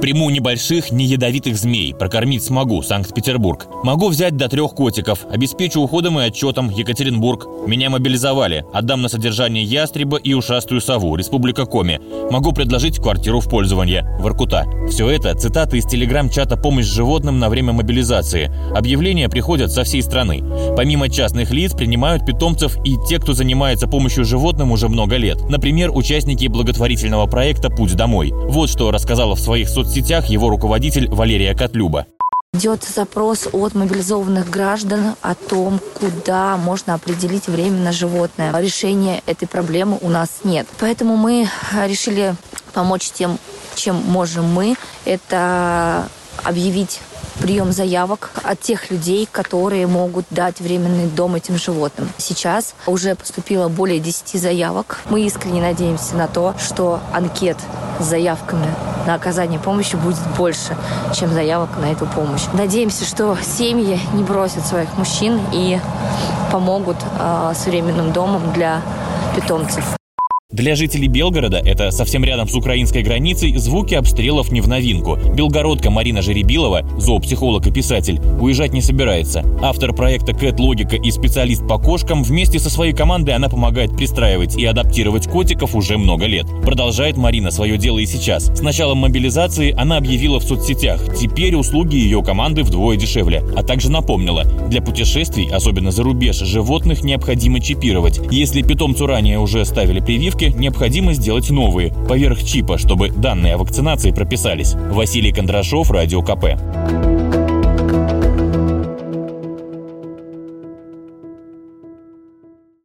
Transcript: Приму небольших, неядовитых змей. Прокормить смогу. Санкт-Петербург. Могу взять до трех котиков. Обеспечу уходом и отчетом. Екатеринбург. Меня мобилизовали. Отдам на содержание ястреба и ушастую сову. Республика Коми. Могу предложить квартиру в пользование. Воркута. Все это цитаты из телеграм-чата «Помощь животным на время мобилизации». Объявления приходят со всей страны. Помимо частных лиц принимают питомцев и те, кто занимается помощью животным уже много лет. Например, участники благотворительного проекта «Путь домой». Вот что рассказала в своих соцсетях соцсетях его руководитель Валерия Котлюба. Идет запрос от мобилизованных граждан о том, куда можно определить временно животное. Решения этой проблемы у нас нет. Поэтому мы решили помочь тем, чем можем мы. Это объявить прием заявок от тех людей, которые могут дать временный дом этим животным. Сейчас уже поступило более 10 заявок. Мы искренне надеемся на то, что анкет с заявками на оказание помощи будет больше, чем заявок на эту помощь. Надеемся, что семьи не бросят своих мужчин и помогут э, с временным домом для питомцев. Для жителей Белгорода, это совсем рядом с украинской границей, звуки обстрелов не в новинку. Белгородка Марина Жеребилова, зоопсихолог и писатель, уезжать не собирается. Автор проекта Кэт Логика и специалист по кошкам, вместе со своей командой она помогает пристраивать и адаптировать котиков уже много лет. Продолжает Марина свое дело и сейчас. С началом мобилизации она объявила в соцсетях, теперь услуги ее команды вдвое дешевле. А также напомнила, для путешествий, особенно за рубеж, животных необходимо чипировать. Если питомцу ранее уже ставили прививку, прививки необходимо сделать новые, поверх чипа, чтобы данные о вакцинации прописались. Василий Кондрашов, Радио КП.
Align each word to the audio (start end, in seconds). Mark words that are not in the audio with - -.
Приму 0.00 0.30
небольших, 0.30 0.92
неядовитых 0.92 1.56
змей. 1.56 1.92
Прокормить 1.92 2.44
смогу. 2.44 2.82
Санкт-Петербург. 2.82 3.66
Могу 3.82 4.08
взять 4.08 4.36
до 4.36 4.48
трех 4.48 4.70
котиков. 4.70 5.26
Обеспечу 5.28 5.80
уходом 5.80 6.20
и 6.20 6.22
отчетом. 6.22 6.70
Екатеринбург. 6.70 7.48
Меня 7.66 7.90
мобилизовали. 7.90 8.64
Отдам 8.72 9.02
на 9.02 9.08
содержание 9.08 9.64
ястреба 9.64 10.16
и 10.16 10.34
ушастую 10.34 10.80
сову. 10.80 11.16
Республика 11.16 11.66
Коми. 11.66 12.00
Могу 12.30 12.52
предложить 12.52 13.00
квартиру 13.00 13.40
в 13.40 13.48
пользование. 13.48 14.08
Воркута. 14.20 14.66
Все 14.88 15.10
это 15.10 15.34
цитаты 15.34 15.78
из 15.78 15.84
телеграм-чата 15.84 16.56
«Помощь 16.56 16.86
животным 16.86 17.40
на 17.40 17.48
время 17.48 17.72
мобилизации». 17.72 18.52
Объявления 18.74 19.28
приходят 19.28 19.72
со 19.72 19.82
всей 19.82 20.02
страны. 20.02 20.44
Помимо 20.76 21.08
частных 21.08 21.50
лиц 21.50 21.72
принимают 21.72 22.24
питомцев 22.24 22.76
и 22.84 22.96
те, 23.08 23.18
кто 23.18 23.34
занимается 23.34 23.88
помощью 23.88 24.24
животным 24.24 24.70
уже 24.70 24.88
много 24.88 25.16
лет. 25.16 25.38
Например, 25.50 25.90
участники 25.92 26.46
благотворительного 26.46 27.26
проекта 27.26 27.68
«Путь 27.68 27.96
домой». 27.96 28.30
Вот 28.32 28.70
что 28.70 28.92
рассказала 28.92 29.34
в 29.34 29.40
своих 29.40 29.68
соцсетях 29.68 29.87
соцсетях 29.88 30.26
его 30.26 30.50
руководитель 30.50 31.08
Валерия 31.08 31.54
Котлюба. 31.54 32.06
Идет 32.52 32.84
запрос 32.84 33.48
от 33.52 33.74
мобилизованных 33.74 34.50
граждан 34.50 35.14
о 35.22 35.34
том, 35.34 35.80
куда 35.98 36.56
можно 36.56 36.94
определить 36.94 37.46
временно 37.46 37.90
животное. 37.92 38.54
Решения 38.58 39.22
этой 39.26 39.48
проблемы 39.48 39.98
у 40.02 40.10
нас 40.10 40.40
нет. 40.44 40.66
Поэтому 40.78 41.16
мы 41.16 41.48
решили 41.86 42.34
помочь 42.74 43.10
тем, 43.10 43.38
чем 43.74 43.96
можем 43.96 44.44
мы. 44.52 44.76
Это 45.04 46.06
объявить 46.44 47.00
прием 47.48 47.72
заявок 47.72 48.30
от 48.44 48.60
тех 48.60 48.90
людей, 48.90 49.26
которые 49.32 49.86
могут 49.86 50.26
дать 50.28 50.60
временный 50.60 51.06
дом 51.06 51.34
этим 51.34 51.56
животным. 51.56 52.06
Сейчас 52.18 52.74
уже 52.86 53.14
поступило 53.14 53.70
более 53.70 54.00
10 54.00 54.38
заявок. 54.38 55.00
Мы 55.08 55.22
искренне 55.22 55.62
надеемся 55.62 56.14
на 56.14 56.28
то, 56.28 56.54
что 56.58 57.00
анкет 57.10 57.56
с 58.00 58.04
заявками 58.04 58.66
на 59.06 59.14
оказание 59.14 59.58
помощи 59.58 59.96
будет 59.96 60.20
больше, 60.36 60.76
чем 61.14 61.32
заявок 61.32 61.70
на 61.80 61.90
эту 61.90 62.04
помощь. 62.04 62.42
Надеемся, 62.52 63.06
что 63.06 63.38
семьи 63.40 63.98
не 64.12 64.24
бросят 64.24 64.66
своих 64.66 64.98
мужчин 64.98 65.40
и 65.50 65.80
помогут 66.52 66.98
э, 67.18 67.52
с 67.56 67.64
временным 67.64 68.12
домом 68.12 68.52
для 68.52 68.82
питомцев. 69.34 69.96
Для 70.50 70.76
жителей 70.76 71.08
Белгорода, 71.08 71.58
это 71.58 71.90
совсем 71.90 72.24
рядом 72.24 72.48
с 72.48 72.54
украинской 72.54 73.02
границей, 73.02 73.54
звуки 73.58 73.92
обстрелов 73.92 74.50
не 74.50 74.62
в 74.62 74.66
новинку. 74.66 75.18
Белгородка 75.34 75.90
Марина 75.90 76.22
Жеребилова, 76.22 76.88
зоопсихолог 76.98 77.66
и 77.66 77.70
писатель, 77.70 78.18
уезжать 78.40 78.72
не 78.72 78.80
собирается. 78.80 79.44
Автор 79.60 79.92
проекта 79.92 80.32
Кэт 80.32 80.58
Логика 80.58 80.96
и 80.96 81.10
специалист 81.10 81.68
по 81.68 81.76
кошкам, 81.76 82.22
вместе 82.22 82.58
со 82.58 82.70
своей 82.70 82.94
командой 82.94 83.32
она 83.32 83.50
помогает 83.50 83.94
пристраивать 83.94 84.56
и 84.56 84.64
адаптировать 84.64 85.28
котиков 85.28 85.74
уже 85.74 85.98
много 85.98 86.24
лет. 86.24 86.46
Продолжает 86.62 87.18
Марина 87.18 87.50
свое 87.50 87.76
дело 87.76 87.98
и 87.98 88.06
сейчас. 88.06 88.46
С 88.46 88.62
началом 88.62 88.96
мобилизации 88.98 89.74
она 89.78 89.98
объявила 89.98 90.40
в 90.40 90.44
соцсетях, 90.44 91.14
теперь 91.14 91.56
услуги 91.56 91.96
ее 91.96 92.22
команды 92.22 92.62
вдвое 92.62 92.96
дешевле. 92.96 93.44
А 93.54 93.62
также 93.62 93.90
напомнила, 93.90 94.44
для 94.44 94.80
путешествий, 94.80 95.50
особенно 95.50 95.90
за 95.90 96.04
рубеж, 96.04 96.38
животных 96.38 97.04
необходимо 97.04 97.60
чипировать. 97.60 98.18
Если 98.30 98.62
питомцу 98.62 99.06
ранее 99.06 99.40
уже 99.40 99.66
ставили 99.66 100.00
прививку, 100.00 100.37
прививки 100.38 100.56
необходимо 100.58 101.12
сделать 101.12 101.50
новые, 101.50 101.92
поверх 102.08 102.42
чипа, 102.42 102.78
чтобы 102.78 103.10
данные 103.10 103.54
о 103.54 103.58
вакцинации 103.58 104.12
прописались. 104.12 104.74
Василий 104.74 105.32
Кондрашов, 105.32 105.90
Радио 105.90 106.22
КП. 106.22 107.37